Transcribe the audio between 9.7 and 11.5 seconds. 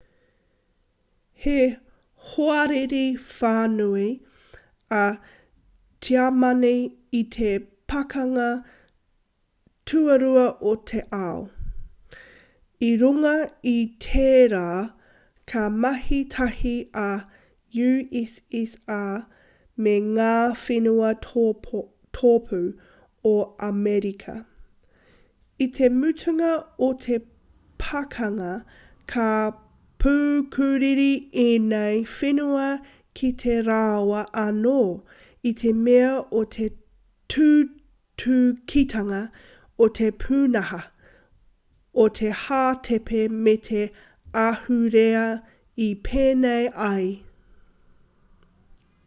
tuarua o te ao